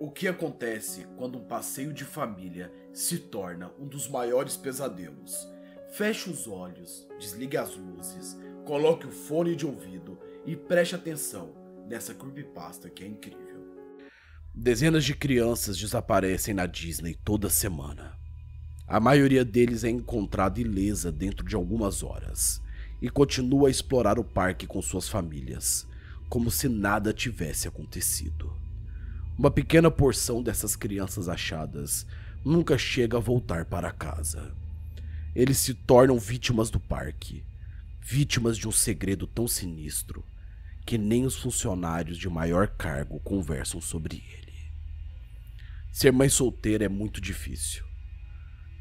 [0.00, 5.48] O que acontece quando um passeio de família se torna um dos maiores pesadelos?
[5.90, 11.52] Feche os olhos, desligue as luzes, coloque o fone de ouvido e preste atenção
[11.88, 13.66] nessa creepypasta que é incrível.
[14.54, 18.16] Dezenas de crianças desaparecem na Disney toda semana.
[18.86, 22.62] A maioria deles é encontrada ilesa dentro de algumas horas
[23.02, 25.88] e continua a explorar o parque com suas famílias,
[26.28, 28.67] como se nada tivesse acontecido.
[29.38, 32.04] Uma pequena porção dessas crianças achadas
[32.44, 34.52] nunca chega a voltar para casa.
[35.32, 37.44] Eles se tornam vítimas do parque,
[38.00, 40.24] vítimas de um segredo tão sinistro
[40.84, 44.72] que nem os funcionários de maior cargo conversam sobre ele.
[45.92, 47.84] Ser mãe solteira é muito difícil.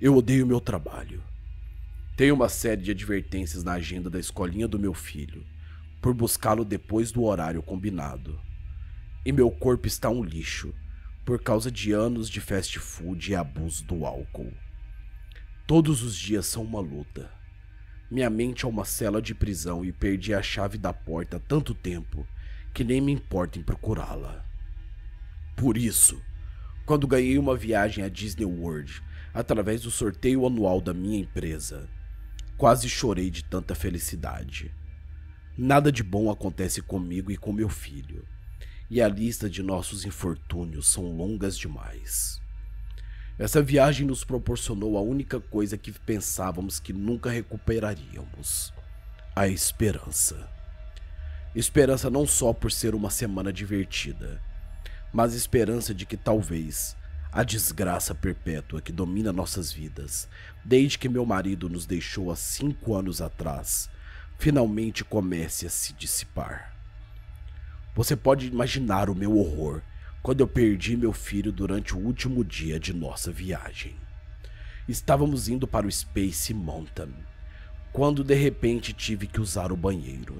[0.02, 1.24] Eu odeio meu trabalho.
[2.16, 5.46] Tenho uma série de advertências na agenda da escolinha do meu filho
[6.02, 8.47] por buscá-lo depois do horário combinado
[9.28, 10.74] e meu corpo está um lixo
[11.26, 14.54] por causa de anos de fast food e abuso do álcool.
[15.68, 17.30] Todos os dias são uma luta.
[18.10, 21.74] Minha mente é uma cela de prisão e perdi a chave da porta há tanto
[21.74, 22.26] tempo
[22.74, 24.46] que nem me importa em procurá-la.
[25.58, 26.24] Por isso,
[26.86, 31.90] quando ganhei uma viagem à Disney World através do sorteio anual da minha empresa,
[32.56, 34.74] quase chorei de tanta felicidade.
[35.58, 38.26] Nada de bom acontece comigo e com meu filho
[38.90, 42.42] e a lista de nossos infortúnios são longas demais.
[43.38, 48.74] Essa viagem nos proporcionou a única coisa que pensávamos que nunca recuperaríamos:
[49.36, 50.50] a esperança.
[51.54, 54.42] Esperança não só por ser uma semana divertida,
[55.14, 56.96] mas esperança de que talvez
[57.32, 60.28] a desgraça perpétua que domina nossas vidas,
[60.64, 63.90] desde que meu marido nos deixou há cinco anos atrás,
[64.40, 66.77] finalmente comece a se dissipar.
[67.98, 69.82] Você pode imaginar o meu horror
[70.22, 73.96] quando eu perdi meu filho durante o último dia de nossa viagem.
[74.88, 77.10] Estávamos indo para o Space Mountain,
[77.92, 80.40] quando de repente tive que usar o banheiro.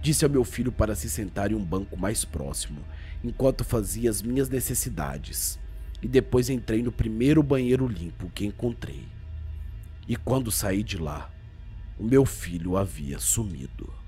[0.00, 2.82] Disse ao meu filho para se sentar em um banco mais próximo,
[3.22, 5.58] enquanto fazia as minhas necessidades,
[6.00, 9.06] e depois entrei no primeiro banheiro limpo que encontrei.
[10.08, 11.30] E quando saí de lá,
[11.98, 13.99] o meu filho havia sumido.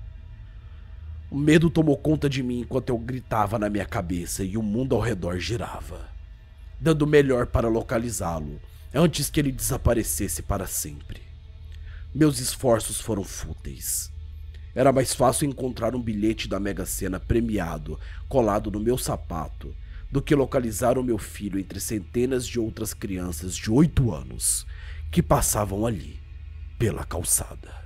[1.33, 4.93] O medo tomou conta de mim enquanto eu gritava na minha cabeça e o mundo
[4.93, 6.07] ao redor girava,
[6.79, 8.61] dando o melhor para localizá-lo
[8.93, 11.23] antes que ele desaparecesse para sempre.
[12.13, 14.11] Meus esforços foram fúteis.
[14.75, 19.75] Era mais fácil encontrar um bilhete da Mega Sena premiado colado no meu sapato
[20.11, 24.67] do que localizar o meu filho entre centenas de outras crianças de oito anos
[25.11, 26.19] que passavam ali
[26.77, 27.83] pela calçada.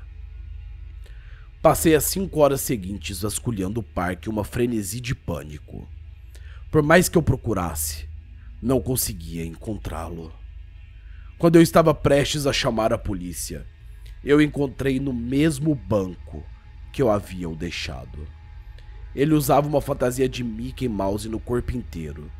[1.68, 5.86] Passei as cinco horas seguintes vasculhando o parque uma frenesi de pânico.
[6.72, 8.08] Por mais que eu procurasse,
[8.62, 10.32] não conseguia encontrá-lo.
[11.38, 13.68] Quando eu estava prestes a chamar a polícia,
[14.24, 16.42] eu encontrei no mesmo banco
[16.94, 18.26] que eu havia o deixado.
[19.14, 22.32] Ele usava uma fantasia de Mickey Mouse no corpo inteiro,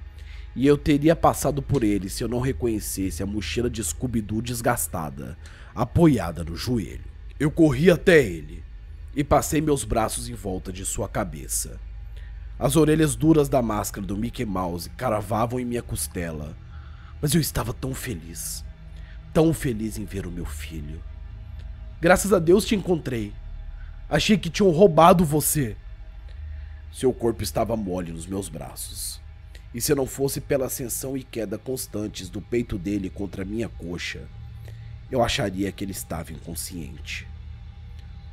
[0.56, 5.38] e eu teria passado por ele se eu não reconhecesse a mochila de Scooby-Doo desgastada,
[5.76, 7.04] apoiada no joelho.
[7.38, 8.66] Eu corri até ele
[9.18, 11.80] e passei meus braços em volta de sua cabeça.
[12.60, 16.56] As orelhas duras da máscara do Mickey Mouse cravavam em minha costela,
[17.20, 18.64] mas eu estava tão feliz,
[19.34, 21.02] tão feliz em ver o meu filho.
[22.00, 23.34] Graças a Deus te encontrei.
[24.08, 25.76] Achei que tinham roubado você.
[26.94, 29.20] Seu corpo estava mole nos meus braços.
[29.74, 34.28] E se não fosse pela ascensão e queda constantes do peito dele contra minha coxa,
[35.10, 37.28] eu acharia que ele estava inconsciente.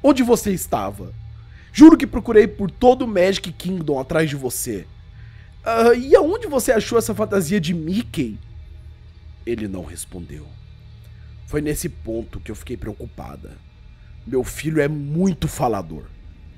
[0.07, 1.15] Onde você estava?
[1.73, 4.87] Juro que procurei por todo o Magic Kingdom atrás de você.
[5.65, 8.39] Uh, e aonde você achou essa fantasia de Mickey?
[9.47, 10.47] Ele não respondeu.
[11.47, 13.53] Foi nesse ponto que eu fiquei preocupada.
[14.27, 16.05] Meu filho é muito falador.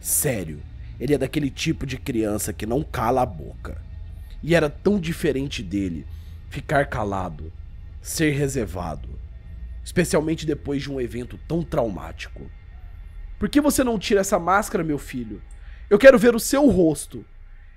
[0.01, 0.61] Sério,
[0.99, 3.81] ele é daquele tipo de criança que não cala a boca.
[4.43, 6.05] E era tão diferente dele
[6.51, 7.53] ficar calado,
[8.03, 9.09] ser reservado,
[9.85, 12.51] especialmente depois de um evento tão traumático.
[13.39, 15.43] Por que você não tira essa máscara, meu filho?
[15.91, 17.25] Eu quero ver o seu rosto.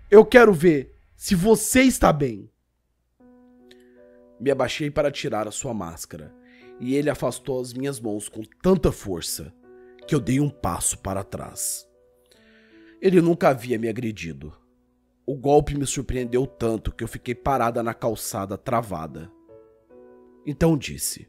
[0.10, 2.50] Eu quero ver se você está bem.
[4.40, 6.34] Me abaixei para tirar a sua máscara,
[6.80, 9.54] e ele afastou as minhas mãos com tanta força
[10.08, 11.88] que eu dei um passo para trás.
[13.02, 14.54] Ele nunca havia me agredido.
[15.26, 19.32] O golpe me surpreendeu tanto que eu fiquei parada na calçada, travada.
[20.46, 21.28] Então disse: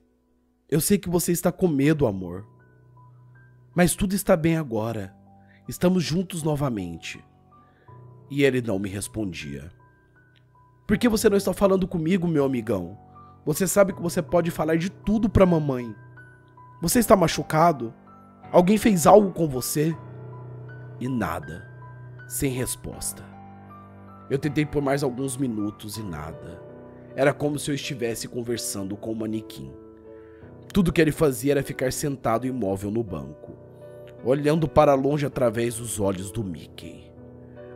[0.69, 2.47] Eu sei que você está com medo, amor.
[3.75, 5.15] Mas tudo está bem agora.
[5.69, 7.25] Estamos juntos novamente.
[8.31, 9.71] E ele não me respondia.
[10.87, 12.99] Por que você não está falando comigo, meu amigão?
[13.47, 15.95] Você sabe que você pode falar de tudo pra mamãe.
[16.83, 17.95] Você está machucado?
[18.51, 19.97] Alguém fez algo com você?
[20.99, 21.69] E nada.
[22.29, 23.25] Sem resposta.
[24.29, 26.63] Eu tentei por mais alguns minutos e nada.
[27.15, 29.73] Era como se eu estivesse conversando com o um manequim.
[30.73, 33.57] Tudo que ele fazia era ficar sentado imóvel no banco,
[34.25, 37.11] olhando para longe através dos olhos do Mickey.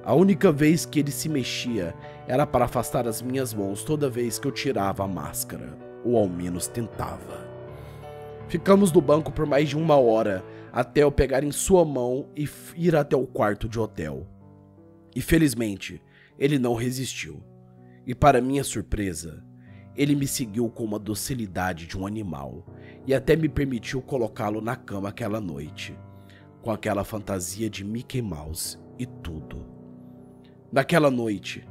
[0.05, 1.93] A única vez que ele se mexia
[2.29, 6.29] era para afastar as minhas mãos toda vez que eu tirava a máscara, ou ao
[6.29, 7.49] menos tentava.
[8.47, 12.49] Ficamos no banco por mais de uma hora até eu pegar em sua mão e
[12.77, 14.27] ir até o quarto de hotel.
[15.17, 16.01] E felizmente,
[16.39, 17.43] ele não resistiu.
[18.07, 19.43] E para minha surpresa,
[19.97, 22.65] ele me seguiu com uma docilidade de um animal
[23.07, 25.97] e até me permitiu colocá-lo na cama aquela noite,
[26.63, 29.65] com aquela fantasia de Mickey Mouse e tudo.
[30.73, 31.67] Naquela noite,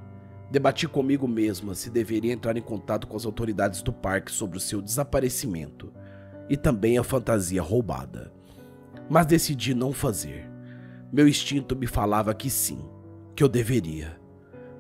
[0.49, 4.61] debati comigo mesma se deveria entrar em contato com as autoridades do parque sobre o
[4.61, 5.91] seu desaparecimento
[6.49, 8.31] e também a fantasia roubada.
[9.09, 10.49] Mas decidi não fazer.
[11.11, 12.79] Meu instinto me falava que sim,
[13.35, 14.17] que eu deveria.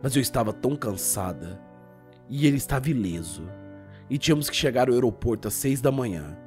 [0.01, 1.59] Mas eu estava tão cansada
[2.29, 3.43] e ele estava ileso.
[4.09, 6.37] E tínhamos que chegar ao aeroporto às seis da manhã.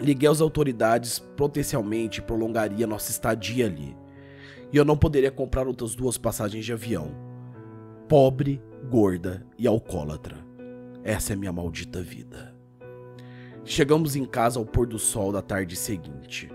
[0.00, 3.96] Liguei às autoridades, potencialmente prolongaria nossa estadia ali.
[4.72, 7.10] E eu não poderia comprar outras duas passagens de avião.
[8.08, 10.36] Pobre, gorda e alcoólatra.
[11.02, 12.54] Essa é minha maldita vida.
[13.64, 16.48] Chegamos em casa ao pôr do sol da tarde seguinte.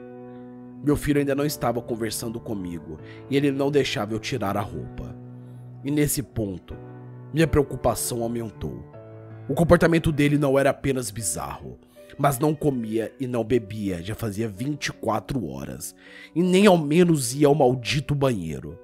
[0.83, 2.99] Meu filho ainda não estava conversando comigo
[3.29, 5.15] e ele não deixava eu tirar a roupa.
[5.83, 6.75] E nesse ponto,
[7.33, 8.83] minha preocupação aumentou.
[9.49, 11.79] O comportamento dele não era apenas bizarro,
[12.17, 15.95] mas não comia e não bebia já fazia 24 horas,
[16.35, 18.77] e nem ao menos ia ao maldito banheiro.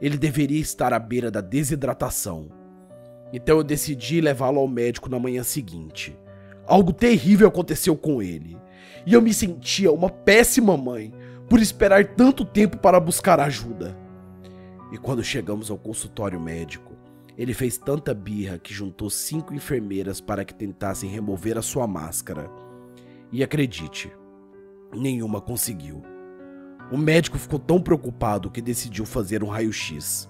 [0.00, 2.50] Ele deveria estar à beira da desidratação.
[3.32, 6.16] Então eu decidi levá-lo ao médico na manhã seguinte.
[6.66, 8.56] Algo terrível aconteceu com ele,
[9.06, 11.12] e eu me sentia uma péssima mãe
[11.48, 13.96] por esperar tanto tempo para buscar ajuda.
[14.92, 16.89] E quando chegamos ao consultório médico,
[17.40, 22.50] ele fez tanta birra que juntou cinco enfermeiras para que tentassem remover a sua máscara.
[23.32, 24.12] E acredite,
[24.94, 26.02] nenhuma conseguiu.
[26.92, 30.28] O médico ficou tão preocupado que decidiu fazer um raio-x.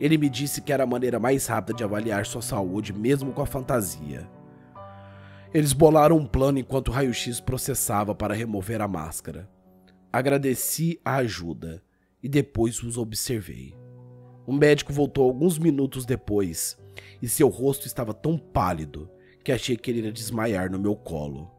[0.00, 3.42] Ele me disse que era a maneira mais rápida de avaliar sua saúde, mesmo com
[3.42, 4.26] a fantasia.
[5.52, 9.50] Eles bolaram um plano enquanto o raio-x processava para remover a máscara.
[10.10, 11.82] Agradeci a ajuda
[12.22, 13.81] e depois os observei.
[14.46, 16.76] O médico voltou alguns minutos depois
[17.20, 19.08] e seu rosto estava tão pálido
[19.44, 21.50] que achei que ele ia desmaiar no meu colo.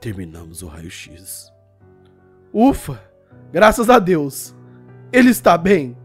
[0.00, 1.52] Terminamos o raio-x.
[2.52, 3.00] Ufa!
[3.52, 4.54] Graças a Deus!
[5.12, 5.96] Ele está bem!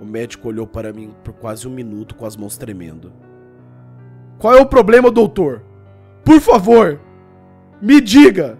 [0.00, 3.12] O médico olhou para mim por quase um minuto com as mãos tremendo.
[4.38, 5.62] Qual é o problema, doutor?
[6.24, 7.00] Por favor,
[7.80, 8.58] me diga!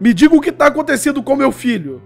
[0.00, 2.02] Me diga o que está acontecendo com meu filho!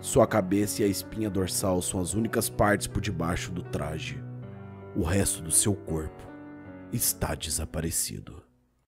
[0.00, 4.22] Sua cabeça e a espinha dorsal são as únicas partes por debaixo do traje.
[4.94, 6.22] O resto do seu corpo
[6.92, 8.45] está desaparecido.